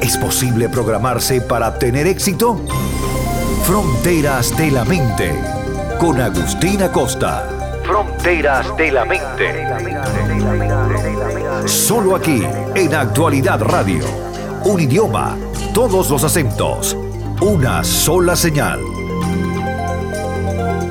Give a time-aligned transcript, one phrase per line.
[0.00, 2.60] ¿Es posible programarse para tener éxito?
[3.64, 5.34] Fronteras de la Mente,
[5.98, 7.48] con Agustina Costa.
[7.84, 9.66] Fronteras de la Mente.
[11.66, 12.42] Solo aquí,
[12.76, 14.04] en Actualidad Radio.
[14.64, 15.36] Un idioma,
[15.74, 16.96] todos los acentos,
[17.40, 18.80] una sola señal.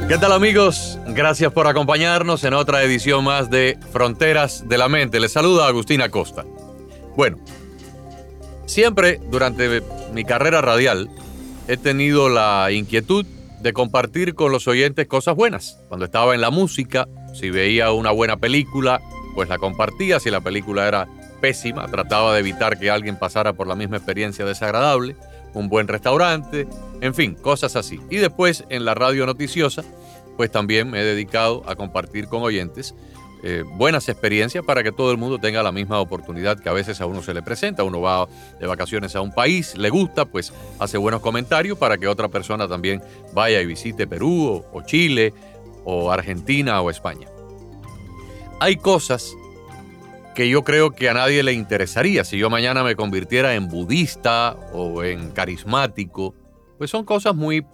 [0.09, 0.99] ¿Qué tal amigos?
[1.07, 5.19] Gracias por acompañarnos en otra edición más de Fronteras de la Mente.
[5.19, 6.45] Les saluda Agustina Costa.
[7.15, 7.37] Bueno,
[8.67, 9.81] siempre durante
[10.13, 11.09] mi carrera radial
[11.67, 13.25] he tenido la inquietud
[13.61, 15.79] de compartir con los oyentes cosas buenas.
[15.87, 19.01] Cuando estaba en la música, si veía una buena película,
[19.33, 20.19] pues la compartía.
[20.19, 21.07] Si la película era
[21.41, 25.15] pésima, trataba de evitar que alguien pasara por la misma experiencia desagradable.
[25.53, 26.67] Un buen restaurante,
[27.01, 27.99] en fin, cosas así.
[28.09, 29.83] Y después en la radio noticiosa,
[30.35, 32.93] pues también me he dedicado a compartir con oyentes
[33.43, 37.01] eh, buenas experiencias para que todo el mundo tenga la misma oportunidad que a veces
[37.01, 37.83] a uno se le presenta.
[37.83, 38.27] Uno va
[38.59, 42.67] de vacaciones a un país, le gusta, pues hace buenos comentarios para que otra persona
[42.67, 43.01] también
[43.33, 45.33] vaya y visite Perú o, o Chile
[45.85, 47.27] o Argentina o España.
[48.59, 49.35] Hay cosas
[50.33, 54.55] que yo creo que a nadie le interesaría si yo mañana me convirtiera en budista
[54.71, 56.35] o en carismático.
[56.77, 57.65] Pues son cosas muy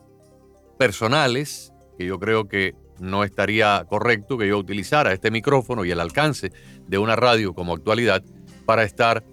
[0.78, 6.00] personales que yo creo que no estaría correcto que yo utilizara este micrófono y el
[6.00, 6.52] alcance
[6.88, 8.24] de una radio como actualidad
[8.66, 9.24] para estar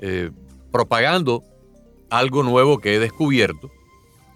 [0.00, 0.30] eh,
[0.70, 1.42] propagando
[2.10, 3.70] algo nuevo que he descubierto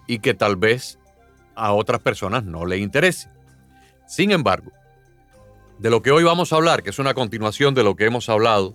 [0.07, 0.99] y que tal vez
[1.55, 3.31] a otras personas no le interese.
[4.07, 4.71] Sin embargo,
[5.79, 8.29] de lo que hoy vamos a hablar, que es una continuación de lo que hemos
[8.29, 8.75] hablado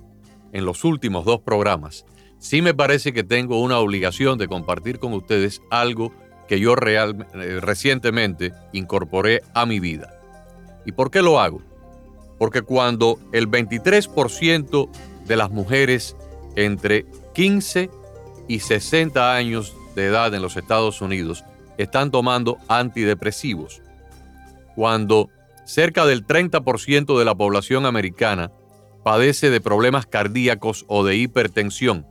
[0.52, 2.06] en los últimos dos programas,
[2.40, 6.14] sí me parece que tengo una obligación de compartir con ustedes algo
[6.50, 10.20] que yo real, eh, recientemente incorporé a mi vida.
[10.84, 11.62] ¿Y por qué lo hago?
[12.40, 14.90] Porque cuando el 23%
[15.28, 16.18] de las mujeres
[16.56, 17.06] entre
[17.36, 17.92] 15
[18.48, 21.46] y 60 años de edad en los Estados Unidos
[21.78, 23.84] están tomando antidepresivos,
[24.76, 25.30] cuando
[25.66, 28.52] cerca del 30% de la población americana
[29.04, 32.08] padece de problemas cardíacos o de hipertensión,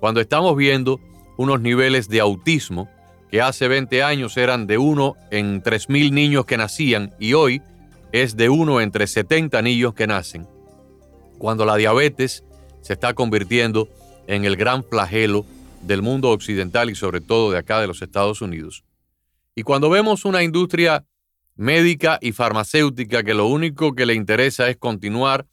[0.00, 0.98] cuando estamos viendo
[1.36, 2.88] unos niveles de autismo
[3.30, 7.62] que hace 20 años eran de uno en 3.000 niños que nacían y hoy
[8.12, 10.46] es de uno entre 70 niños que nacen.
[11.38, 12.44] Cuando la diabetes
[12.82, 13.88] se está convirtiendo
[14.26, 15.44] en el gran flagelo
[15.82, 18.84] del mundo occidental y sobre todo de acá de los Estados Unidos.
[19.54, 21.04] Y cuando vemos una industria
[21.56, 25.46] médica y farmacéutica que lo único que le interesa es continuar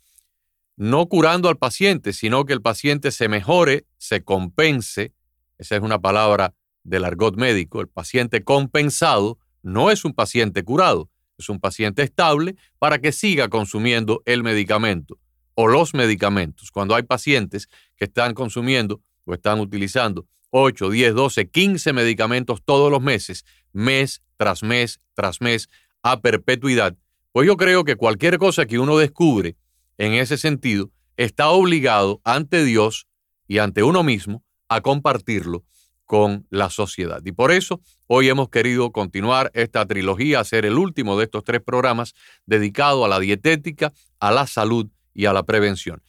[0.76, 5.14] no curando al paciente, sino que el paciente se mejore, se compense,
[5.58, 11.10] esa es una palabra del argot médico, el paciente compensado no es un paciente curado,
[11.38, 15.18] es un paciente estable para que siga consumiendo el medicamento
[15.56, 16.72] o los medicamentos.
[16.72, 22.92] Cuando hay pacientes que están consumiendo o están utilizando 8, 10, 12, 15 medicamentos todos
[22.92, 25.70] los meses, mes tras mes tras mes,
[26.02, 26.98] a perpetuidad,
[27.32, 29.56] pues yo creo que cualquier cosa que uno descubre
[29.98, 33.08] en ese sentido está obligado ante Dios
[33.48, 35.64] y ante uno mismo a compartirlo
[36.06, 37.22] con la sociedad.
[37.26, 41.62] Y por eso hoy hemos querido continuar esta trilogía, hacer el último de estos tres
[41.62, 42.14] programas
[42.46, 46.04] dedicado a la dietética, a la salud y a la prevención.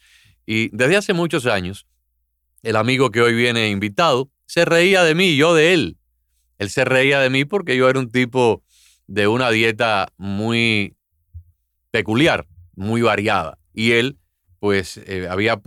[0.47, 1.87] Y desde hace muchos años,
[2.62, 5.99] el amigo que hoy viene invitado se reía de mí, yo de él.
[6.59, 8.62] Él se reía de mí porque yo era un tipo
[9.06, 10.97] de una dieta muy
[11.91, 13.59] peculiar, muy variada.
[13.72, 14.19] Y él,
[14.60, 15.60] pues, eh, había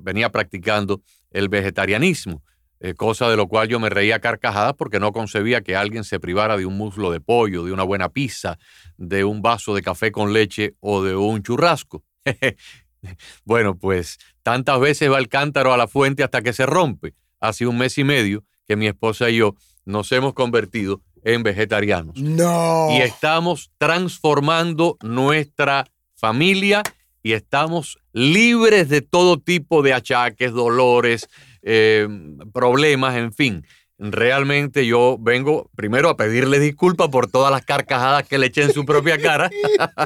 [0.00, 2.42] venía practicando el vegetarianismo.
[2.82, 6.18] Eh, cosa de lo cual yo me reía carcajadas porque no concebía que alguien se
[6.18, 8.58] privara de un muslo de pollo, de una buena pizza,
[8.96, 12.02] de un vaso de café con leche o de un churrasco.
[13.44, 17.14] bueno, pues tantas veces va el cántaro a la fuente hasta que se rompe.
[17.38, 19.54] Hace un mes y medio que mi esposa y yo
[19.84, 22.16] nos hemos convertido en vegetarianos.
[22.16, 22.88] No.
[22.92, 26.82] Y estamos transformando nuestra familia
[27.22, 31.28] y estamos libres de todo tipo de achaques, dolores,
[31.62, 32.08] eh,
[32.52, 33.66] problemas, en fin.
[33.98, 38.72] Realmente yo vengo primero a pedirle disculpas por todas las carcajadas que le eché en
[38.72, 39.50] su propia cara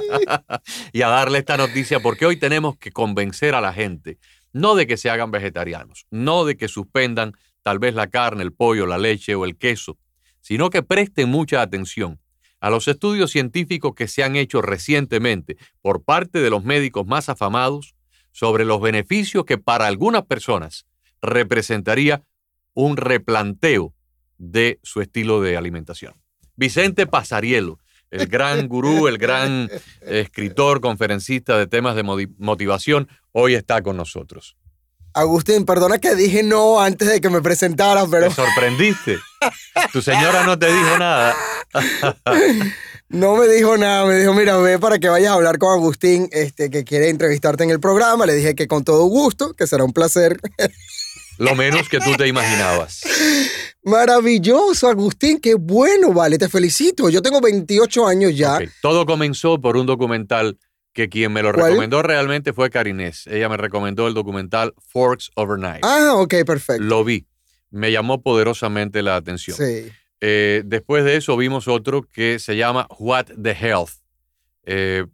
[0.93, 4.19] y a darle esta noticia porque hoy tenemos que convencer a la gente,
[4.53, 8.53] no de que se hagan vegetarianos, no de que suspendan tal vez la carne, el
[8.53, 9.97] pollo, la leche o el queso,
[10.41, 12.19] sino que presten mucha atención
[12.65, 17.29] a los estudios científicos que se han hecho recientemente por parte de los médicos más
[17.29, 17.95] afamados
[18.33, 20.87] sobre los beneficios que para algunas personas
[21.21, 22.23] representaría
[22.73, 23.93] un replanteo
[24.39, 26.15] de su estilo de alimentación.
[26.57, 27.81] Vicente Pasarielo,
[28.11, 29.69] el gran gurú, el gran
[30.01, 34.57] escritor, conferencista de temas de motivación, hoy está con nosotros.
[35.15, 38.29] Agustín, perdona que dije no antes de que me presentaras, pero...
[38.29, 39.19] Te sorprendiste.
[39.93, 41.37] Tu señora no te dijo nada.
[43.11, 46.29] No me dijo nada, me dijo, mira, ve para que vayas a hablar con Agustín,
[46.33, 48.27] este, que quiere entrevistarte en el programa.
[48.27, 50.41] Le dije que con todo gusto, que será un placer.
[51.39, 53.03] Lo menos que tú te imaginabas.
[53.85, 57.09] Maravilloso, Agustín, qué bueno, vale, te felicito.
[57.09, 58.59] Yo tengo 28 años ya.
[58.83, 60.59] Todo comenzó por un documental
[60.95, 63.27] que quien me lo recomendó realmente fue Karinés.
[63.27, 65.85] Ella me recomendó el documental Forks Overnight.
[65.85, 66.83] Ah, ok, perfecto.
[66.83, 67.27] Lo vi.
[67.71, 69.57] Me llamó poderosamente la atención.
[69.57, 69.91] Sí.
[70.21, 73.91] Eh, después de eso vimos otro que se llama What the Health,
[74.63, 75.05] eh,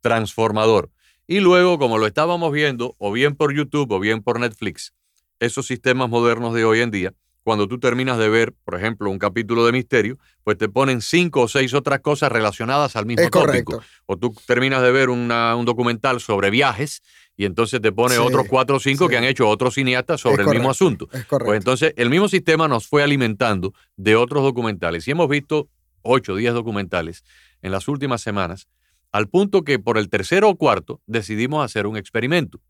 [0.00, 0.90] transformador.
[1.26, 4.94] Y luego, como lo estábamos viendo, o bien por YouTube o bien por Netflix,
[5.38, 9.18] esos sistemas modernos de hoy en día, cuando tú terminas de ver, por ejemplo, un
[9.18, 13.82] capítulo de misterio, pues te ponen cinco o seis otras cosas relacionadas al mismo tópico.
[14.06, 15.28] O tú terminas de ver un
[15.64, 17.02] documental sobre viajes
[17.36, 20.50] y entonces te pone otros cuatro o cinco que han hecho otros cineastas sobre el
[20.50, 21.08] mismo asunto.
[21.28, 25.68] pues entonces el mismo sistema nos fue alimentando de otros documentales y hemos visto
[26.02, 27.24] ocho, diez documentales
[27.62, 28.68] en las últimas semanas,
[29.12, 32.60] al punto que por el tercero o cuarto decidimos hacer un experimento.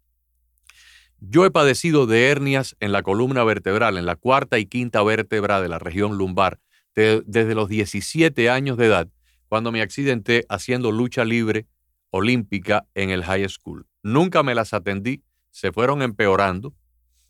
[1.21, 5.61] Yo he padecido de hernias en la columna vertebral, en la cuarta y quinta vértebra
[5.61, 6.61] de la región lumbar,
[6.95, 9.09] desde los 17 años de edad,
[9.49, 11.67] cuando me accidenté haciendo lucha libre
[12.11, 13.87] olímpica en el high school.
[14.03, 16.75] Nunca me las atendí, se fueron empeorando.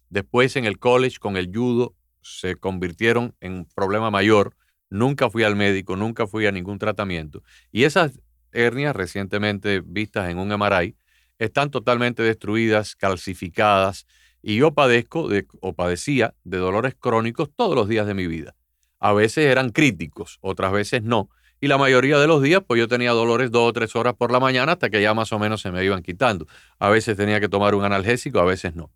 [0.09, 4.55] Después en el college con el judo se convirtieron en un problema mayor.
[4.89, 7.43] Nunca fui al médico, nunca fui a ningún tratamiento.
[7.73, 8.21] Y esas
[8.53, 10.97] hernias recientemente vistas en un MRI
[11.41, 14.07] están totalmente destruidas, calcificadas,
[14.43, 18.55] y yo padezco de, o padecía de dolores crónicos todos los días de mi vida.
[19.01, 21.31] A veces eran críticos, otras veces no.
[21.61, 24.31] Y la mayoría de los días, pues yo tenía dolores dos o tres horas por
[24.31, 26.47] la mañana hasta que ya más o menos se me iban quitando.
[26.79, 28.91] A veces tenía que tomar un analgésico, a veces no.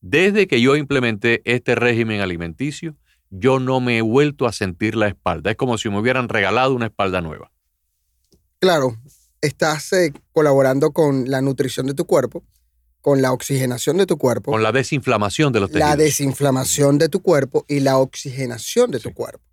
[0.00, 2.96] Desde que yo implementé este régimen alimenticio,
[3.28, 5.50] yo no me he vuelto a sentir la espalda.
[5.50, 7.52] Es como si me hubieran regalado una espalda nueva.
[8.58, 8.96] Claro,
[9.40, 12.44] estás eh, colaborando con la nutrición de tu cuerpo,
[13.00, 14.52] con la oxigenación de tu cuerpo.
[14.52, 15.88] Con la desinflamación de los tejidos.
[15.88, 19.44] La desinflamación de tu cuerpo y la oxigenación de tu cuerpo.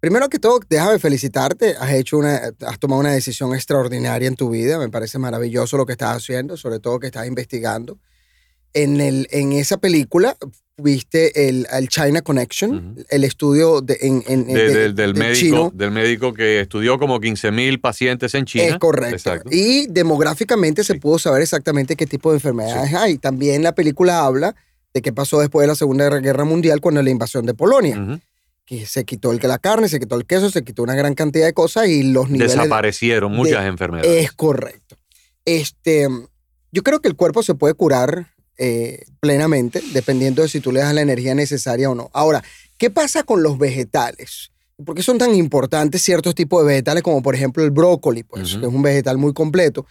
[0.00, 1.76] Primero que todo, déjame felicitarte.
[1.78, 4.78] Has hecho una, has tomado una decisión extraordinaria en tu vida.
[4.78, 7.98] Me parece maravilloso lo que estás haciendo, sobre todo que estás investigando.
[8.74, 10.36] En, el, en esa película
[10.76, 14.46] viste el, China Connection, el estudio de, en,
[14.94, 18.64] del, médico, del médico que estudió como 15 mil pacientes en China.
[18.64, 19.32] Es correcto.
[19.50, 23.18] Y demográficamente se pudo saber exactamente qué tipo de enfermedades hay.
[23.18, 24.56] También la película habla
[24.92, 28.20] de qué pasó después de la Segunda Guerra Mundial con la invasión de Polonia.
[28.64, 31.44] Que se quitó el, la carne, se quitó el queso, se quitó una gran cantidad
[31.44, 32.56] de cosas y los niveles.
[32.56, 34.24] Desaparecieron muchas enfermedades.
[34.24, 34.96] Es correcto.
[35.44, 36.08] Este,
[36.72, 40.80] yo creo que el cuerpo se puede curar eh, plenamente, dependiendo de si tú le
[40.80, 42.10] das la energía necesaria o no.
[42.12, 42.42] Ahora,
[42.78, 44.52] ¿qué pasa con los vegetales?
[44.84, 48.56] ¿Por qué son tan importantes ciertos tipos de vegetales como por ejemplo el brócoli, pues,
[48.56, 49.86] que es un vegetal muy completo?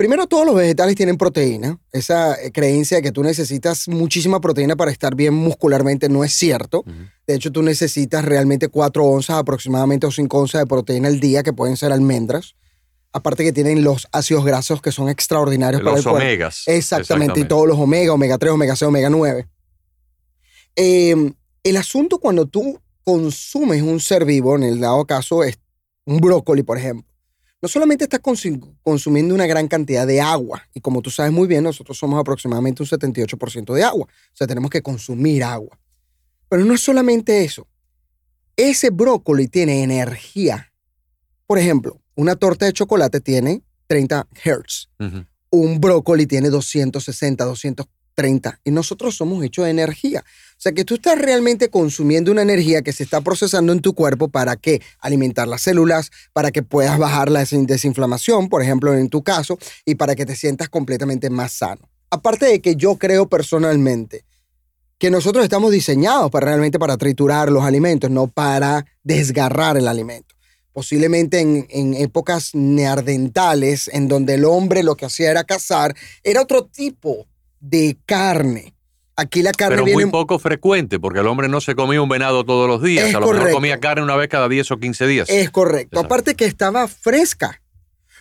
[0.00, 1.78] Primero, todos los vegetales tienen proteína.
[1.92, 6.32] Esa eh, creencia de que tú necesitas muchísima proteína para estar bien muscularmente no es
[6.32, 6.84] cierto.
[7.26, 11.42] De hecho, tú necesitas realmente 4 onzas aproximadamente o 5 onzas de proteína al día,
[11.42, 12.54] que pueden ser almendras.
[13.12, 16.18] Aparte que tienen los ácidos grasos que son extraordinarios para el cuerpo.
[16.18, 16.62] omegas.
[16.66, 19.48] Exactamente, y todos los omega, omega 3, omega 6, omega 9.
[20.76, 25.58] Em, el asunto cuando tú consumes un ser vivo, en el dado caso es
[26.04, 27.10] un brócoli, por ejemplo,
[27.62, 28.20] no solamente estás
[28.82, 32.82] consumiendo una gran cantidad de agua, y como tú sabes muy bien, nosotros somos aproximadamente
[32.82, 35.78] un 78% de agua, o sea, tenemos que consumir agua.
[36.48, 37.68] Pero no es solamente eso.
[38.56, 40.72] Ese brócoli tiene energía.
[41.46, 44.90] Por ejemplo, una torta de chocolate tiene 30 Hz.
[45.50, 48.60] Un brócoli tiene 260, 230.
[48.62, 50.22] Y nosotros somos hechos de energía.
[50.22, 53.94] O sea que tú estás realmente consumiendo una energía que se está procesando en tu
[53.94, 59.08] cuerpo para que alimentar las células, para que puedas bajar la desinflamación, por ejemplo, en
[59.08, 61.88] tu caso, y para que te sientas completamente más sano.
[62.10, 64.26] Aparte de que yo creo personalmente
[64.98, 70.34] que nosotros estamos diseñados para realmente para triturar los alimentos, no para desgarrar el alimento
[70.72, 76.66] posiblemente en, épocas neardentales, en donde el hombre lo que hacía era cazar, era otro
[76.66, 77.26] tipo
[77.60, 78.74] de carne.
[79.16, 82.08] Aquí la carne Pero viene muy poco frecuente, porque el hombre no se comía un
[82.08, 83.08] venado todos los días.
[83.08, 83.56] Es a lo mejor correcto.
[83.56, 85.28] comía carne una vez cada 10 o 15 días.
[85.28, 85.96] Es correcto.
[85.96, 86.06] Exacto.
[86.06, 87.60] Aparte que estaba fresca.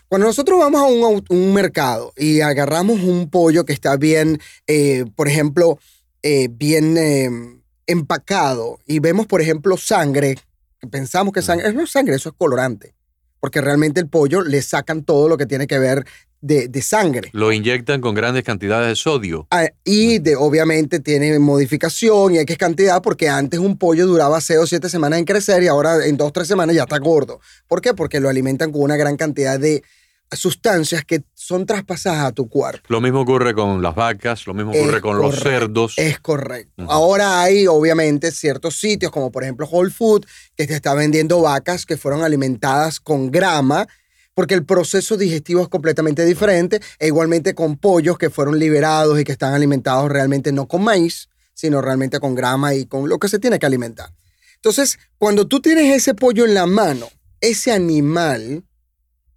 [0.09, 5.05] Cuando nosotros vamos a un, un mercado y agarramos un pollo que está bien, eh,
[5.15, 5.79] por ejemplo,
[6.23, 7.29] eh, bien eh,
[7.87, 10.35] empacado y vemos, por ejemplo, sangre,
[10.79, 12.95] que pensamos que sangre, no es sangre, eso es colorante,
[13.39, 16.05] porque realmente el pollo le sacan todo lo que tiene que ver
[16.41, 17.29] de, de sangre.
[17.33, 19.47] Lo inyectan con grandes cantidades de sodio.
[19.51, 24.59] Ah, y de, obviamente tiene modificación y X cantidad porque antes un pollo duraba 6
[24.59, 27.41] o 7 semanas en crecer y ahora en 2 o 3 semanas ya está gordo.
[27.67, 27.93] ¿Por qué?
[27.93, 29.83] Porque lo alimentan con una gran cantidad de
[30.31, 32.83] sustancias que son traspasadas a tu cuerpo.
[32.87, 35.93] Lo mismo ocurre con las vacas, lo mismo ocurre Es con los cerdos.
[35.97, 36.83] Es correcto.
[36.83, 36.91] Ujú.
[36.91, 41.85] Ahora hay obviamente ciertos sitios como por ejemplo Whole Food que te está vendiendo vacas
[41.85, 43.87] que fueron alimentadas con grama
[44.39, 49.25] porque el proceso digestivo es completamente diferente e igualmente con pollos que fueron liberados y
[49.25, 53.27] que están alimentados realmente no con maíz, sino realmente con grama y con lo que
[53.27, 54.13] se tiene que alimentar.
[54.55, 57.09] Entonces, cuando tú tienes ese pollo en la mano,
[57.41, 58.63] ese animal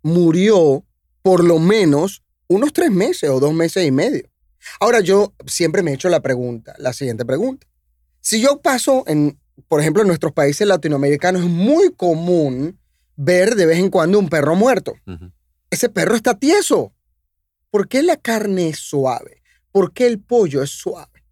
[0.03, 0.85] murió
[1.23, 4.29] por lo menos unos tres meses o dos meses y medio.
[4.81, 7.67] Ahora yo siempre me he hecho la pregunta, la siguiente pregunta.
[8.21, 12.79] Si yo paso en, por ejemplo, en nuestros países latinoamericanos es muy común
[13.17, 14.95] ver de vez en cuando un perro muerto.
[15.71, 16.93] Ese perro está tieso.
[17.71, 19.43] ¿Por qué la carne es suave?
[19.71, 21.25] ¿Por qué el pollo es suave?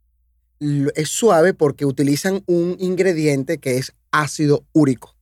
[0.95, 5.15] Es suave porque utilizan un ingrediente que es ácido úrico.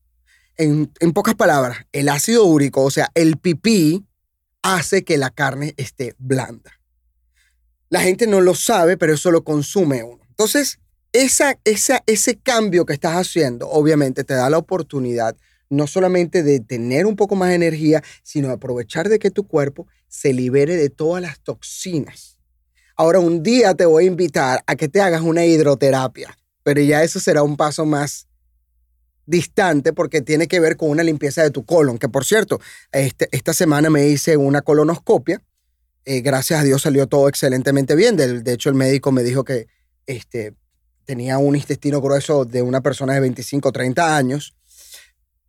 [0.59, 4.05] En, pocas palabras, el ácido úrico, o sea, el pipí,
[4.63, 6.73] hace que la carne esté blanda.
[7.91, 10.21] La gente no lo sabe, pero eso lo consume uno.
[10.29, 10.81] Entonces,
[11.13, 15.37] esa, esa, ese cambio que estás haciendo, obviamente, te da la oportunidad
[15.71, 19.47] no solamente de tener un poco más de energía, sino de aprovechar de que tu
[19.47, 22.39] cuerpo se libere de todas las toxinas.
[22.97, 27.03] Ahora, un día te voy a invitar a que te hagas una hidroterapia, pero ya
[27.03, 28.28] eso será un paso más
[29.29, 32.61] distante porque tiene que ver con una limpieza de tu colon, que por cierto,
[32.93, 35.43] este, esta semana me hice una colonoscopia.
[36.07, 38.17] Eh, gracias a Dios salió todo excelentemente bien.
[38.17, 39.67] De, hecho, el médico me dijo que
[40.07, 40.55] este,
[41.05, 44.55] tenía un intestino grueso de una persona de 25 o 30 años.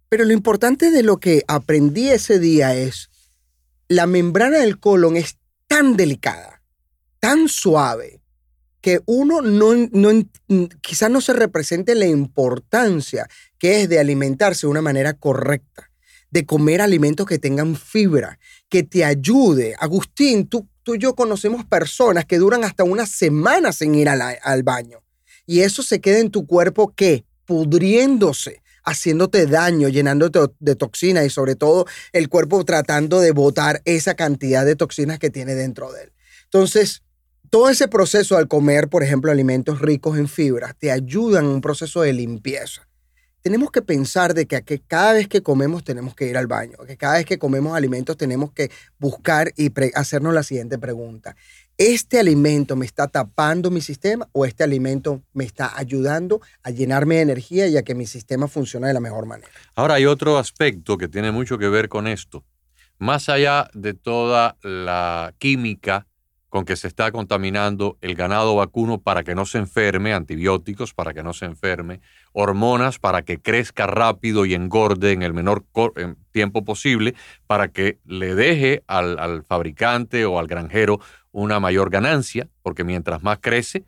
[0.09, 3.09] Pero lo importante de lo que aprendí ese día es,
[3.87, 6.61] la membrana del colon es tan delicada,
[7.21, 8.19] tan suave,
[8.81, 10.09] que uno no, no
[10.81, 15.91] quizás no se represente la importancia que es de alimentarse de una manera correcta,
[16.31, 19.75] de comer alimentos que tengan fibra, que te ayude.
[19.79, 24.63] Agustín, tú, tú y yo conocemos personas que duran hasta una semana sin ir al,
[24.63, 25.03] baño.
[25.45, 27.25] Y eso se queda en tu cuerpo, ¿qué?
[27.45, 34.13] Pudriéndose, haciéndote daño, llenándote de toxinas y sobre todo el cuerpo tratando de botar esa
[34.13, 36.13] cantidad de toxinas que tiene dentro de él.
[36.45, 37.03] Entonces,
[37.49, 41.61] todo ese proceso al comer, por ejemplo, alimentos ricos en fibras, te ayudan en un
[41.61, 42.87] proceso de limpieza.
[43.41, 46.77] Tenemos que pensar de que, que cada vez que comemos tenemos que ir al baño,
[46.85, 51.35] que cada vez que comemos alimentos tenemos que buscar y hacernos la siguiente pregunta.
[51.77, 57.15] ¿Este alimento me está tapando mi sistema o este alimento me está ayudando a llenarme
[57.15, 59.49] de energía y a que mi sistema funcione de la mejor manera?
[59.75, 62.43] Ahora hay otro aspecto que tiene mucho que ver con esto.
[62.97, 66.08] Más allá de toda la química
[66.49, 71.13] con que se está contaminando el ganado vacuno para que no se enferme, antibióticos para
[71.13, 72.01] que no se enferme,
[72.33, 75.63] hormonas para que crezca rápido y engorde en el menor
[76.31, 77.13] tiempo posible,
[77.45, 80.99] para que le deje al, fabricante o al granjero
[81.31, 83.85] una mayor ganancia, porque mientras más crece,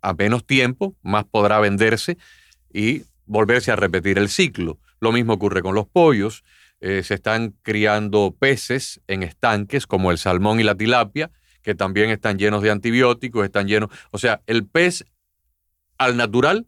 [0.00, 2.16] a menos tiempo, más podrá venderse
[2.72, 4.78] y volverse a repetir el ciclo.
[5.00, 6.44] Lo mismo ocurre con los pollos.
[6.80, 11.30] Eh, se están criando peces en estanques como el salmón y la tilapia,
[11.64, 15.04] que también están llenos de antibióticos, están llenos, o sea, el pez
[15.98, 16.66] al natural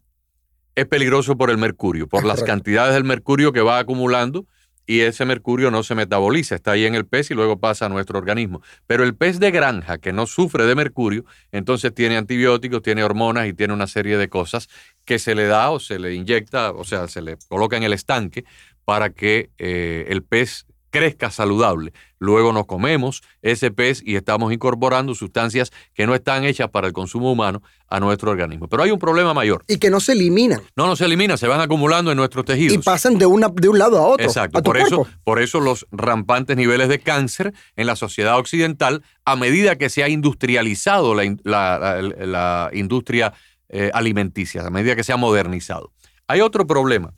[0.74, 2.52] es peligroso por el mercurio, por Es las correcto.
[2.52, 4.46] cantidades del mercurio que va acumulando
[4.86, 7.88] y ese mercurio no se metaboliza, está ahí en el pez y luego pasa a
[7.88, 8.62] nuestro organismo.
[8.86, 13.48] Pero el pez de granja que no sufre de mercurio, entonces tiene antibióticos, tiene hormonas
[13.48, 14.68] y tiene una serie de cosas
[15.04, 17.92] que se le da o se le inyecta, o sea, se le coloca en el
[17.92, 18.44] estanque
[18.84, 21.92] para que eh, el pez crezca saludable.
[22.18, 26.92] Luego nos comemos ese pez y estamos incorporando sustancias que no están hechas para el
[26.92, 28.68] consumo humano a nuestro organismo.
[28.68, 29.64] Pero hay un problema mayor.
[29.68, 32.74] Y que no se eliminan No, no se eliminan, se van acumulando en nuestros tejidos.
[32.74, 34.24] y pasan de, una, de un lado a otro.
[34.24, 38.38] Exacto, a tu por eso, por eso los rampantes niveles de cáncer en la sociedad
[38.38, 43.32] occidental, a medida que se ha industrializado la, in- la- la- la industria
[43.68, 45.92] eh, alimenticia, a medida que se ha modernizado.
[46.28, 47.12] Hay otro problema.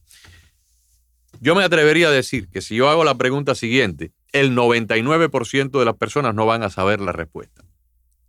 [1.40, 5.84] Yo me atrevería a decir que si yo hago la pregunta siguiente, el 99% de
[5.84, 7.64] las personas no van a saber la respuesta.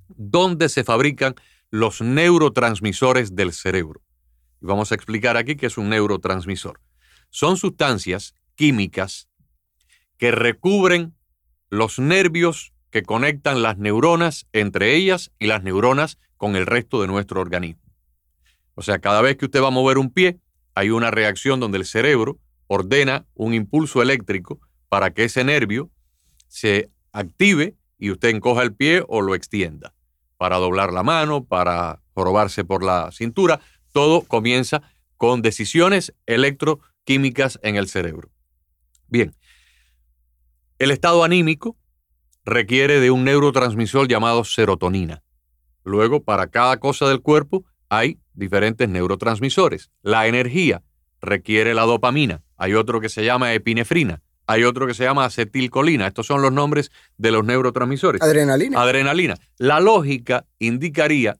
[0.08, 1.36] ¿Dónde se fabrican
[1.72, 4.01] los neurotransmisores del cerebro.
[4.62, 6.82] Y vamos a explicar aquí qué es un neurotransmisor.
[7.30, 9.30] Son sustancias químicas
[10.18, 11.16] que recubren
[11.70, 17.08] los nervios que conectan las neuronas entre ellas y las neuronas con el resto de
[17.08, 17.84] nuestro organismo.
[18.74, 20.39] O sea, cada vez que usted va a mover un pie,
[20.74, 22.39] hay una reacción donde el cerebro
[22.70, 25.90] ordena un impulso eléctrico para que ese nervio
[26.48, 29.96] se active y usted encoja el pie o lo extienda.
[30.38, 33.60] Para doblar la mano, para jorobarse por la cintura,
[33.92, 34.84] todo comienza
[35.18, 38.30] con decisiones electroquímicas en el cerebro.
[39.08, 39.36] Bien,
[40.78, 41.76] el estado anímico
[42.46, 45.24] requiere de un neurotransmisor llamado serotonina.
[45.84, 49.90] Luego, para cada cosa del cuerpo hay diferentes neurotransmisores.
[50.04, 50.84] La energía
[51.20, 52.44] requiere la dopamina.
[52.60, 54.22] Hay otro que se llama epinefrina.
[54.46, 56.08] Hay otro que se llama acetilcolina.
[56.08, 58.22] Estos son los nombres de los neurotransmisores.
[58.22, 58.82] Adrenalina.
[58.82, 59.36] Adrenalina.
[59.58, 61.38] La lógica indicaría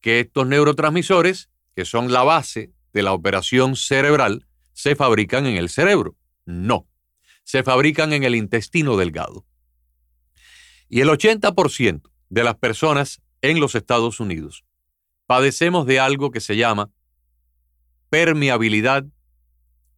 [0.00, 5.68] que estos neurotransmisores, que son la base de la operación cerebral, se fabrican en el
[5.68, 6.16] cerebro.
[6.46, 6.86] No.
[7.42, 9.44] Se fabrican en el intestino delgado.
[10.88, 14.64] Y el 80% de las personas en los Estados Unidos
[15.26, 16.90] padecemos de algo que se llama
[18.08, 19.04] permeabilidad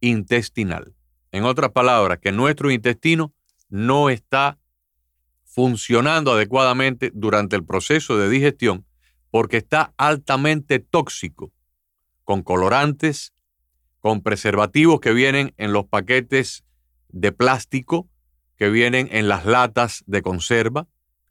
[0.03, 0.93] intestinal.
[1.31, 3.33] En otras palabras, que nuestro intestino
[3.69, 4.59] no está
[5.45, 8.85] funcionando adecuadamente durante el proceso de digestión
[9.31, 11.53] porque está altamente tóxico,
[12.23, 13.33] con colorantes,
[13.99, 16.65] con preservativos que vienen en los paquetes
[17.07, 18.09] de plástico,
[18.57, 20.87] que vienen en las latas de conserva.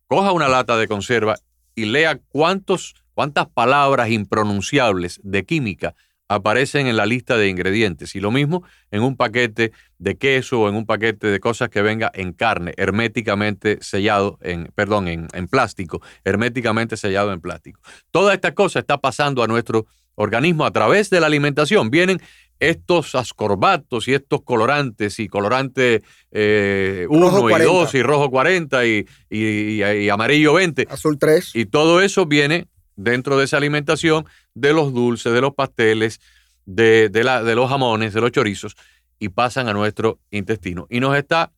[0.07, 1.37] Coja una lata de conserva
[1.75, 5.95] y lea cuántos, cuántas palabras impronunciables de química
[6.35, 8.15] aparecen en la lista de ingredientes.
[8.15, 11.83] Y lo mismo en un paquete de queso o en un paquete de cosas que
[11.83, 17.81] venga en carne, herméticamente sellado, en, perdón, en, en plástico, herméticamente sellado en plástico.
[18.11, 21.91] Toda esta cosa está pasando a nuestro organismo a través de la alimentación.
[21.91, 22.21] Vienen
[22.62, 29.07] estos ascorbatos y estos colorantes y colorante 1 eh, y 2 y rojo 40 y,
[29.29, 30.87] y, amarillo 20.
[30.88, 31.57] Azul 3.
[31.57, 36.20] Y todo eso viene dentro de esa alimentación de los dulces, de los pasteles,
[36.66, 38.76] de, la, de los jamones, de los chorizos,
[39.18, 40.87] y pasan a nuestro intestino.
[40.90, 41.52] Y nos está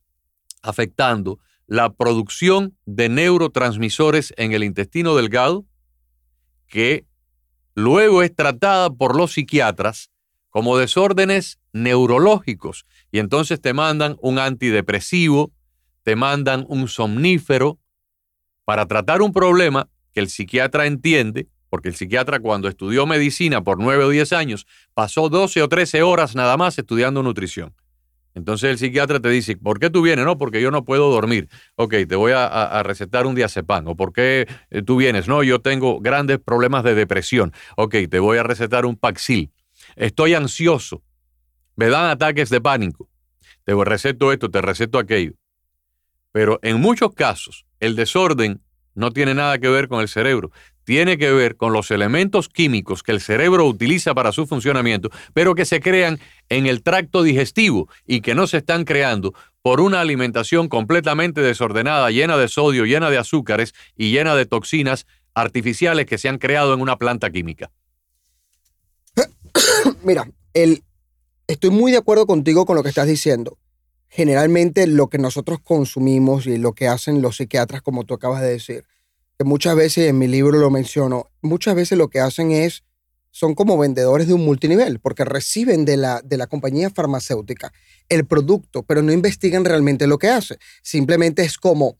[0.61, 5.65] afectando la producción de neurotransmisores en el intestino delgado,
[6.67, 7.05] que
[7.73, 10.11] luego es tratada por los psiquiatras
[10.49, 12.85] como desórdenes neurológicos.
[13.11, 15.51] Y entonces te mandan un antidepresivo,
[16.03, 17.79] te mandan un somnífero
[18.63, 23.79] para tratar un problema que el psiquiatra entiende, porque el psiquiatra cuando estudió medicina por
[23.79, 27.75] nueve o diez años, pasó 12 o 13 horas nada más estudiando nutrición.
[28.33, 30.25] Entonces el psiquiatra te dice, ¿por qué tú vienes?
[30.25, 31.49] No, porque yo no puedo dormir.
[31.75, 33.87] Ok, te voy a, recetar un diazepam.
[33.87, 35.27] ¿O por qué eh, tú vienes?
[35.27, 37.53] No, yo tengo grandes problemas de depresión.
[37.75, 39.51] Ok, te voy a recetar un Paxil.
[39.95, 41.03] Estoy ansioso.
[41.75, 43.09] Me dan ataques de pánico.
[43.65, 45.33] Te receto esto, te receto aquello.
[46.31, 48.61] Pero en muchos casos, el desorden
[48.95, 50.51] no tiene nada que ver con el cerebro.
[50.83, 55.55] Tiene que ver con los elementos químicos que el cerebro utiliza para su funcionamiento, pero
[55.55, 59.99] que se crean en el tracto digestivo y que no se están creando por una
[59.99, 66.19] alimentación completamente desordenada, llena de sodio, llena de azúcares y llena de toxinas artificiales que
[66.19, 67.71] se han creado en una planta química.
[70.03, 70.29] Mira,
[71.47, 73.57] estoy muy de acuerdo contigo con lo que estás diciendo.
[74.15, 78.47] Generalmente lo que nosotros consumimos y lo que hacen los psiquiatras, como tú acabas de
[78.47, 78.85] decir,
[79.37, 82.85] que muchas veces en mi libro lo menciono, muchas veces lo que hacen es,
[83.31, 87.73] son como vendedores de un multinivel, porque reciben de la, de la compañía farmacéutica
[88.07, 90.59] el producto, pero no investigan realmente lo que hace.
[90.81, 91.97] Simplemente es como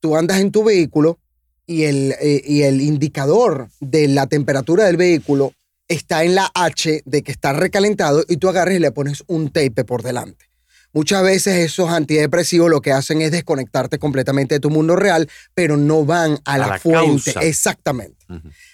[0.00, 1.20] tú andas en tu vehículo
[1.64, 5.52] y el, eh, y el indicador de la temperatura del vehículo
[5.86, 9.50] está en la H de que está recalentado y tú agarres y le pones un
[9.52, 10.45] tape por delante.
[10.96, 15.76] Muchas veces esos antidepresivos lo que hacen es desconectarte completamente de tu mundo real, pero
[15.76, 17.34] no van a, la, fuente.
[17.42, 18.16] Exactamente.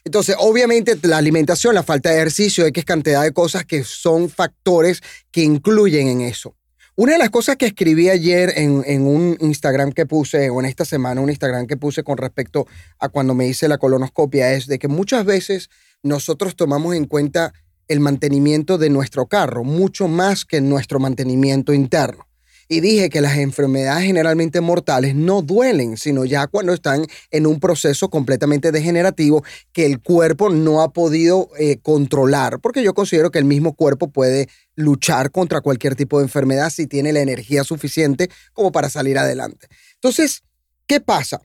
[0.05, 5.01] Entonces, obviamente, la alimentación, la falta de ejercicio, X cantidad de cosas que son factores
[5.33, 6.55] que incluyen en eso.
[6.95, 10.67] Una de las cosas que escribí ayer en, en, un Instagram que puse, o en
[10.67, 12.69] esta semana, un Instagram que puse con respecto
[13.01, 15.71] a cuando me hice la colonoscopia, es de que muchas veces
[16.05, 17.53] nosotros tomamos en cuenta
[17.93, 22.27] el mantenimiento de nuestro carro, mucho más que nuestro mantenimiento interno.
[22.69, 27.61] Y dije que las enfermedades generalmente mortales no duelen, sino ya cuando están en un
[27.61, 33.39] proceso completamente degenerativo que el cuerpo no ha podido eh, controlar, porque yo considero que
[33.39, 38.31] el mismo cuerpo puede luchar contra cualquier tipo de enfermedad si tiene la energía suficiente
[38.55, 39.67] como para salir adelante.
[39.97, 40.43] Entonces,
[40.87, 41.43] ¿qué pasa?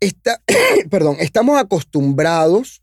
[0.90, 2.82] perdón, estamos acostumbrados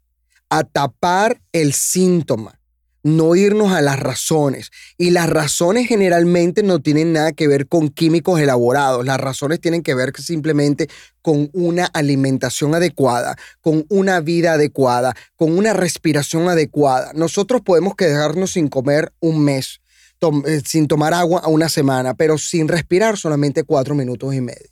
[0.50, 2.60] a tapar el síntoma,
[3.04, 4.72] no irnos a las razones.
[4.98, 9.84] Y las razones generalmente no tienen nada que ver con químicos elaborados, las razones tienen
[9.84, 10.90] que ver simplemente
[11.22, 17.12] con una alimentación adecuada, con una vida adecuada, con una respiración adecuada.
[17.14, 19.82] Nosotros podemos quedarnos sin comer un mes,
[20.46, 24.70] eh, sin tomar agua una semana, pero sin respirar solamente cuatro minutos y medio.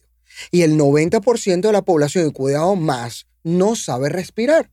[0.50, 4.72] Y el 90% de la población, y cuidado más, no sabe respirar.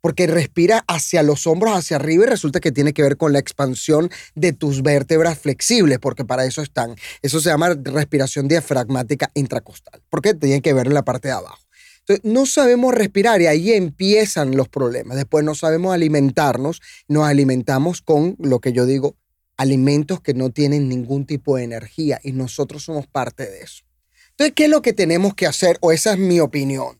[0.00, 3.38] Porque respira hacia los hombros, hacia arriba y resulta que tiene que ver con la
[3.38, 6.96] expansión de tus vértebras flexibles, porque para eso están.
[7.22, 11.64] Eso se llama respiración diafragmática intracostal, porque tiene que ver en la parte de abajo.
[12.00, 15.16] Entonces, no sabemos respirar y ahí empiezan los problemas.
[15.16, 19.16] Después no sabemos alimentarnos, nos alimentamos con lo que yo digo,
[19.56, 23.84] alimentos que no tienen ningún tipo de energía y nosotros somos parte de eso.
[24.30, 25.76] Entonces, ¿qué es lo que tenemos que hacer?
[25.82, 26.99] O esa es mi opinión.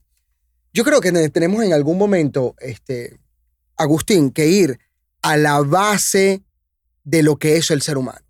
[0.73, 3.19] Yo creo que tenemos en algún momento, este,
[3.77, 4.79] Agustín, que ir
[5.21, 6.43] a la base
[7.03, 8.25] de lo que es el ser humano.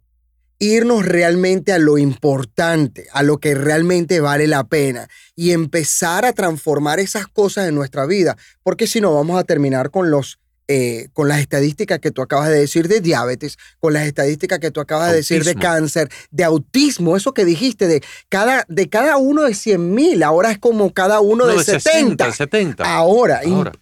[0.59, 6.33] Irnos realmente a lo importante, a lo que realmente vale la pena y empezar a
[6.33, 10.40] transformar esas cosas en nuestra vida, porque si no vamos a terminar con los
[10.73, 14.71] eh, con las estadísticas que tú acabas de decir de diabetes, con las estadísticas que
[14.71, 19.17] tú acabas de decir de cáncer, de autismo, eso que dijiste, de cada, de cada
[19.17, 22.31] uno de 100 mil, ahora es como cada uno de, 70.
[22.31, 22.85] 70.
[22.85, 23.41] Ahora,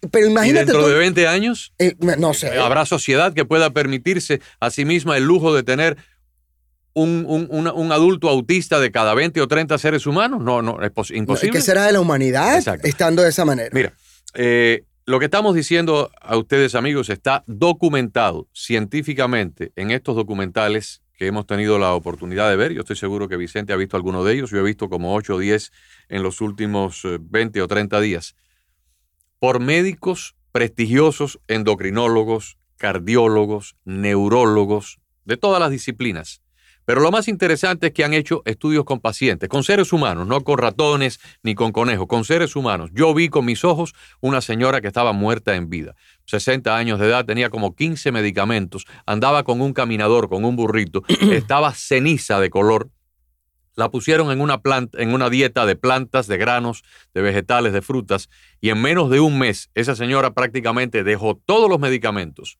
[0.09, 0.63] pero imagínate.
[0.63, 1.73] ¿Y dentro de 20 años?
[1.77, 2.57] Eh, no sé.
[2.57, 5.95] ¿Habrá sociedad que pueda permitirse a sí misma el lujo de tener
[6.93, 10.41] un, un, adulto autista de cada 20 o 30 seres humanos?
[10.41, 11.51] No, no, es imposible.
[11.51, 13.69] ¿Qué será de la humanidad estando de esa manera?
[13.73, 13.93] Mira,
[14.33, 21.25] eh, lo que estamos diciendo a ustedes, amigos, está documentado científicamente en estos documentales que
[21.25, 22.73] hemos tenido la oportunidad de ver.
[22.73, 24.51] Yo estoy seguro que Vicente ha visto alguno de ellos.
[24.51, 25.71] Yo he visto como 8 o 10
[26.09, 28.35] en los últimos 20 eh, o 30 días.
[29.39, 36.43] Por médicos prestigiosos, endocrinólogos, cardiólogos, neurólogos, de todas las disciplinas,
[36.89, 40.43] pero lo más interesante es que han hecho estudios con pacientes, con seres humanos, no
[40.43, 42.89] con ratones ni con conejos, con seres humanos.
[42.95, 45.93] Yo vi con mis ojos una señora que estaba muerta en vida,
[46.25, 51.03] 60 años de edad, tenía como 15 medicamentos, andaba con un caminador, con un burrito,
[51.31, 52.89] estaba ceniza de color.
[53.75, 57.83] La pusieron en una, planta, en una dieta de plantas, de granos, de vegetales, de
[57.83, 62.57] frutas, y en menos de un mes esa señora prácticamente dejó todos los medicamentos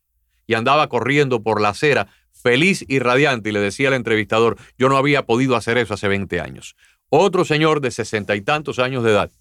[0.50, 2.08] y andaba corriendo por la acera
[2.42, 6.08] feliz y radiante, y le decía al entrevistador, yo no había podido hacer eso hace
[6.08, 6.76] 20 años.
[7.10, 9.32] Otro señor de sesenta y tantos años de edad,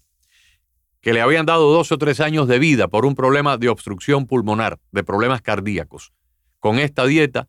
[1.01, 4.25] que le habían dado dos o tres años de vida por un problema de obstrucción
[4.27, 6.11] pulmonar, de problemas cardíacos.
[6.59, 7.47] Con esta dieta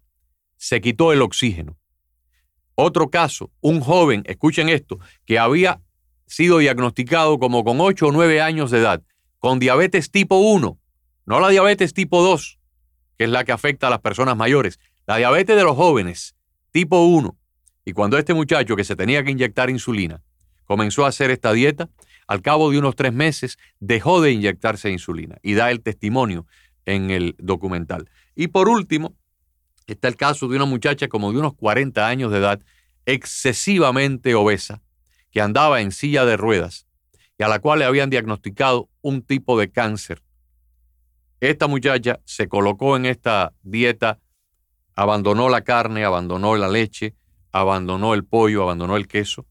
[0.56, 1.76] se quitó el oxígeno.
[2.74, 5.80] Otro caso, un joven, escuchen esto, que había
[6.26, 9.02] sido diagnosticado como con 8 o 9 años de edad,
[9.38, 10.78] con diabetes tipo 1,
[11.26, 12.58] no la diabetes tipo 2,
[13.18, 14.78] que es la que afecta a las personas mayores,
[15.10, 16.36] la diabetes de los jóvenes,
[16.70, 17.36] tipo 1.
[17.84, 20.22] Y cuando este muchacho que se tenía que inyectar insulina
[20.66, 21.88] comenzó a hacer esta dieta,
[22.28, 26.46] al cabo de unos tres meses dejó de inyectarse insulina y da el testimonio
[26.86, 28.08] en el documental.
[28.36, 29.16] Y por último,
[29.88, 32.60] está el caso de una muchacha como de unos 40 años de edad,
[33.04, 34.80] excesivamente obesa,
[35.32, 36.86] que andaba en silla de ruedas
[37.36, 40.22] y a la cual le habían diagnosticado un tipo de cáncer.
[41.40, 44.20] Esta muchacha se colocó en esta dieta
[45.00, 47.14] abandonó la carne, abandonó la leche,
[47.52, 49.46] abandonó el pollo, abandonó el queso,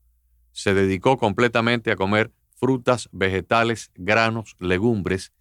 [0.52, 5.34] se dedicó completamente a comer frutas, vegetales, granos, legumbres,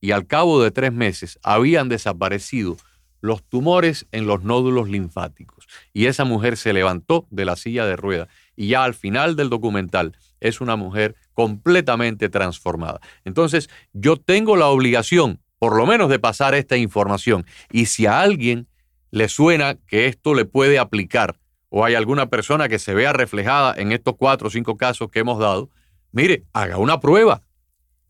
[0.00, 2.78] y al cabo de tres meses habían desaparecido
[3.20, 5.68] los tumores en los nódulos linfáticos.
[5.92, 9.50] Y esa mujer se levantó de la silla de rueda y ya al final del
[9.50, 12.98] documental es una mujer completamente transformada.
[13.24, 17.46] Entonces, yo tengo la obligación, por lo menos, de pasar esta información.
[17.70, 18.66] Y si a alguien
[19.10, 21.38] le suena que esto le puede aplicar
[21.70, 25.20] o hay alguna persona que se vea reflejada en estos cuatro o cinco casos que
[25.20, 25.70] hemos dado,
[26.12, 27.42] mire, haga una prueba.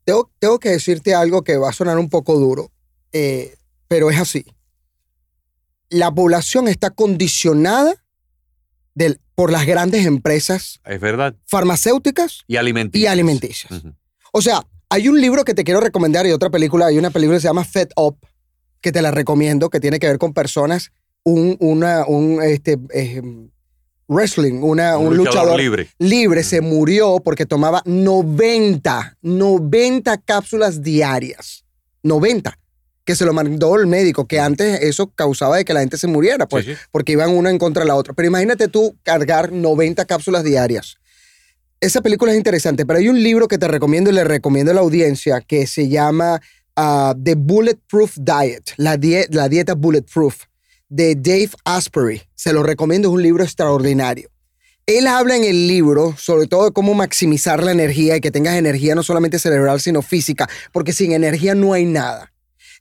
[0.04, 2.70] Tengo, tengo que decirte algo que va a sonar un poco duro,
[3.12, 3.56] eh,
[3.88, 4.44] pero es así.
[5.90, 7.94] La población está condicionada
[8.94, 11.36] del, por las grandes empresas es verdad.
[11.46, 13.04] farmacéuticas y alimenticias.
[13.04, 13.82] Y alimenticias.
[14.32, 17.36] O sea, hay un libro que te quiero recomendar y otra película, hay una película
[17.36, 18.18] que se llama Fed Up,
[18.80, 20.92] que te la recomiendo, que tiene que ver con personas,
[21.24, 23.22] un, una, un este, eh,
[24.08, 25.88] wrestling, una, un, luchador, libre.
[25.98, 31.64] libre se murió porque tomaba 90, 90 cápsulas diarias.
[32.02, 32.58] 90
[33.08, 36.06] que se lo mandó el médico, que antes eso causaba de que la gente se
[36.06, 38.12] muriera, pues, porque iban una en contra de la otra.
[38.12, 40.98] Pero imagínate tú cargar 90 cápsulas diarias.
[41.80, 44.74] Esa película es interesante, pero hay un libro que te recomiendo y le recomiendo a
[44.74, 46.42] la audiencia que se llama
[46.80, 50.44] ah, The Bulletproof Diet, la, die- la dieta Bulletproof,
[50.88, 52.22] de Dave Asprey.
[52.34, 54.30] Se lo recomiendo, es un libro extraordinario.
[54.86, 58.54] Él habla en el libro sobre todo de cómo maximizar la energía y que tengas
[58.56, 62.32] energía no solamente cerebral, sino física, porque sin energía no hay nada.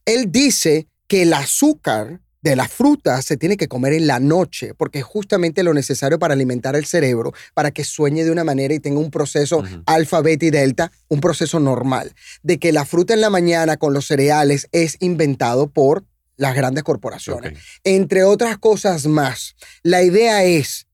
[0.05, 4.73] Él dice que el azúcar de la fruta se tiene que comer en la noche,
[4.73, 8.73] porque es justamente lo necesario para alimentar el cerebro, para que sueñe de una manera
[8.73, 12.13] y tenga un proceso alfa, beta y delta, un proceso normal.
[12.43, 16.05] De que la fruta en la mañana con los cereales es inventado por
[16.35, 17.17] las grandes corporaciones
[17.83, 19.55] entre otras cosas más.
[19.83, 20.87] La idea es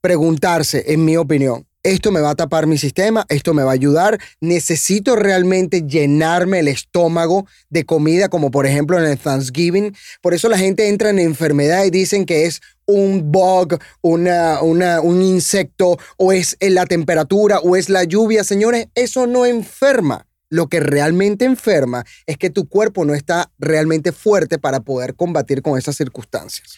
[0.00, 3.24] preguntarse, en mi opinión, ¿esto me va a tapar mi sistema?
[3.28, 4.18] ¿Esto me va a ayudar?
[4.40, 9.94] ¿Necesito realmente llenarme el estómago de comida como por ejemplo en el Thanksgiving?
[10.20, 15.00] Por eso la gente entra en enfermedad y dicen que es un bug, una, una-
[15.00, 18.42] un insecto, o es la temperatura, o es la lluvia.
[18.44, 20.26] Señores, eso no enferma.
[20.52, 25.62] Lo que realmente enferma es que tu cuerpo no está realmente fuerte para poder combatir
[25.62, 26.76] con esas circunstancias.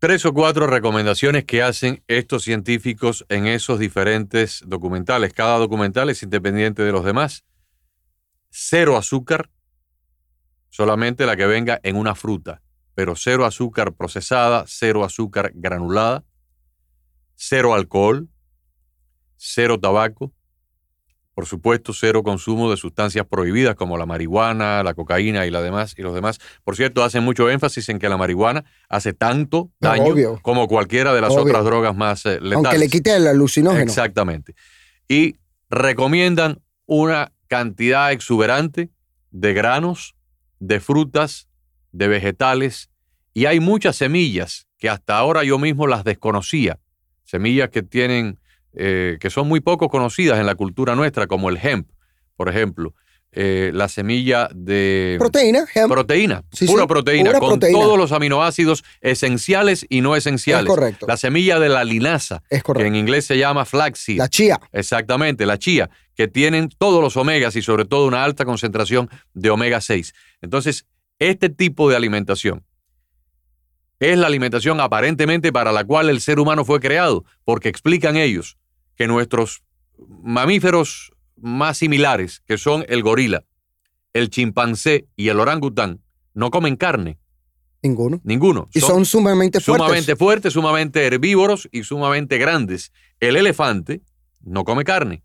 [0.00, 5.32] Tres o cuatro recomendaciones que hacen estos científicos en esos diferentes documentales.
[5.32, 7.44] Cada documental es independiente de los demás.
[8.48, 9.50] Cero azúcar,
[10.68, 12.62] solamente la que venga en una fruta,
[12.94, 16.24] pero cero azúcar procesada, cero azúcar granulada,
[17.34, 18.28] cero alcohol,
[19.36, 20.32] cero tabaco,
[21.38, 25.94] por supuesto, cero consumo de sustancias prohibidas como la marihuana, la cocaína y la demás
[25.96, 26.40] y los demás.
[26.64, 30.40] Por cierto, hacen mucho énfasis en que la marihuana hace tanto No, daño obvio.
[30.42, 31.44] como cualquiera de las Obvio.
[31.44, 32.54] otras drogas más eh, letales.
[32.56, 33.80] Aunque le quite el alucinógeno.
[33.84, 34.56] Exactamente.
[35.06, 35.36] Y
[35.70, 38.90] recomiendan una cantidad exuberante
[39.30, 40.16] de granos,
[40.58, 41.46] de frutas,
[41.92, 42.90] de vegetales
[43.32, 46.80] y hay muchas semillas que hasta ahora yo mismo las desconocía.
[47.22, 48.40] Semillas que tienen,
[48.74, 51.88] eh, que son muy poco conocidas en la cultura nuestra, como el hemp,
[52.36, 52.94] por ejemplo.
[53.30, 57.78] Eh, la semilla de Proteína, hemp, proteína, Sí, pura sí, proteína, pura con proteína.
[57.78, 60.64] todos los aminoácidos esenciales y no esenciales.
[60.64, 61.06] Es correcto.
[61.06, 64.16] La semilla de la linaza, es que en inglés se llama flaxseed.
[64.16, 64.58] La chía.
[64.72, 69.50] Exactamente, la chía, que tienen todos los omegas y sobre todo una alta concentración de
[69.50, 70.14] omega 6.
[70.40, 70.86] Entonces,
[71.18, 72.64] este tipo de alimentación
[74.00, 78.56] es la alimentación aparentemente para la cual el ser humano fue creado, porque explican ellos
[78.96, 79.62] que nuestros
[80.22, 83.44] mamíferos más similares, que son el gorila,
[84.12, 86.00] el chimpancé y el orangután,
[86.34, 87.18] no comen carne,
[87.82, 88.20] Ninguno.
[88.24, 88.68] ninguno.
[88.74, 89.84] Y son, sumamente fuertes.
[89.84, 92.92] sumamente fuertes, sumamente herbívoros y sumamente grandes.
[93.20, 94.02] El elefante
[94.42, 95.22] no come carne.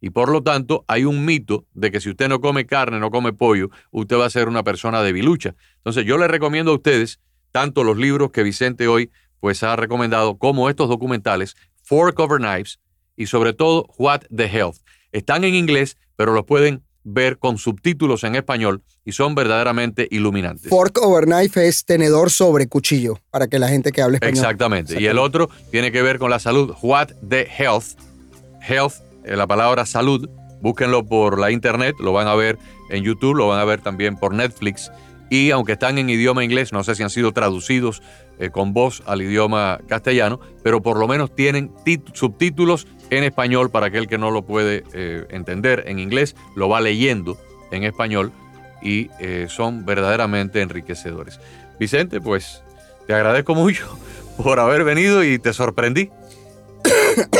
[0.00, 3.10] Y por lo tanto, hay un mito de que si usted no come carne, no
[3.10, 5.54] come pollo, usted va a ser una persona debilucha.
[5.76, 7.20] Entonces, yo les recomiendo a ustedes
[7.52, 9.10] tanto los libros que Vicente hoy
[9.40, 12.80] pues ha recomendado como estos documentales, Four Cover Knives
[13.16, 14.76] y sobre todo What the Health.
[15.12, 20.68] Están en inglés, pero los pueden ver con subtítulos en español y son verdaderamente iluminantes.
[20.68, 24.38] Fork over knife es tenedor sobre cuchillo, para que la gente que hable español.
[24.38, 25.00] Exactamente.
[25.00, 26.74] Y el otro tiene que ver con la salud.
[26.82, 27.98] What the Health.
[28.66, 30.28] Health, eh, la palabra salud.
[30.60, 32.56] Búsquenlo por la internet, lo van a ver
[32.90, 34.92] en YouTube, lo van a ver también por Netflix.
[35.32, 38.02] Y aunque están en idioma inglés, no sé si han sido traducidos
[38.38, 41.72] eh, con voz al idioma castellano, pero por lo menos tienen
[42.12, 46.82] subtítulos en español para aquel que no lo puede eh, entender en inglés, lo va
[46.82, 47.38] leyendo
[47.70, 48.30] en español
[48.82, 51.40] y eh, son verdaderamente enriquecedores.
[51.80, 52.62] Vicente, pues
[53.06, 53.86] te agradezco mucho
[54.36, 56.10] por haber venido y te sorprendí.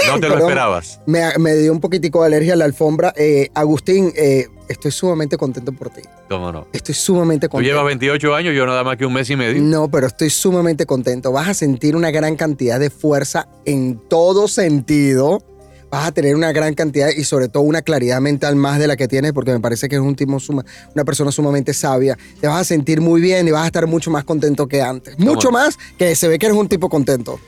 [0.09, 0.40] No te lo Perdón.
[0.40, 1.00] esperabas.
[1.07, 3.14] Me, me dio un poquitico de alergia a la alfombra.
[3.55, 6.03] Agustín, eh, estoy sumamente contento por ti.
[6.29, 6.67] ¿Cómo no?
[6.73, 7.71] Estoy sumamente Tú contento.
[7.71, 9.63] llevas 28 años, yo nada más que un mes y medio.
[9.63, 11.31] No, pero estoy sumamente contento.
[11.33, 15.43] Vas a sentir una gran cantidad de fuerza en todo sentido.
[15.91, 18.97] Vas a tener una gran cantidad y sobre todo una claridad mental más de la
[18.97, 22.17] que tienes, porque me parece que es un tipo suma- una persona sumamente sabia.
[22.41, 25.19] Te vas a sentir muy bien y vas a estar mucho más contento que antes.
[25.19, 25.59] Mucho no?
[25.59, 27.39] más que se ve que eres un tipo contento.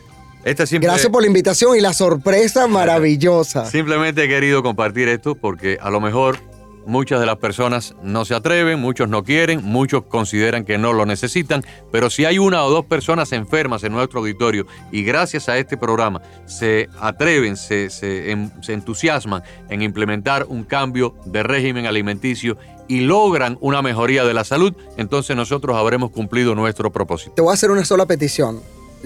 [0.45, 3.65] Simple- Gracias por la invitación y la sorpresa maravillosa.
[3.71, 6.37] Simplemente he querido compartir esto porque a lo mejor
[6.87, 11.07] muchas de las personas no se atreven, muchos no quieren, muchos consideran que no lo
[11.07, 15.59] necesitan, pero si hay una o dos personas enfermas en nuestro auditorio y gracias a
[15.59, 21.87] este programa se atreven, se, se en- se entusiasman en implementar un cambio de régimen
[21.87, 27.33] alimenticio y logran una mejoría de la salud, entonces nosotros habremos cumplido nuestro propósito.
[27.35, 28.61] Te voy a hacer una sola petición.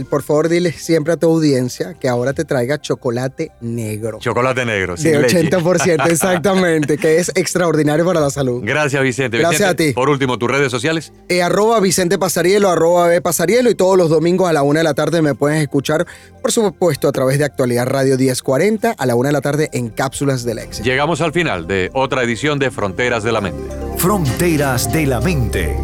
[0.04, 4.18] Por favor dile siempre a tu audiencia que ahora te traiga chocolate negro.
[4.20, 5.50] Chocolate negro, sin de leche.
[5.50, 8.62] 80%, exactamente, que es extraordinario para la salud.
[8.64, 9.38] Gracias, Vicente.
[9.38, 9.92] Gracias Vicente, a ti.
[9.92, 11.12] Por último, tus redes sociales.
[11.28, 14.84] Eh, arroba Vicente Pasarielo, arroba B Pasarielo y todos los domingos a la una de
[14.84, 16.06] la tarde me puedes escuchar,
[16.40, 19.88] por supuesto, a través de Actualidad Radio 1040 a la una de la tarde en
[19.88, 20.84] Cápsulas del Éxito.
[20.84, 23.62] Llegamos al final de otra edición de Fronteras de la Mente.
[23.96, 25.76] Fronteras de la Mente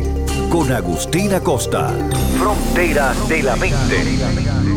[0.55, 1.93] con Agustín Acosta.
[2.39, 4.74] Fronteras de la Mente.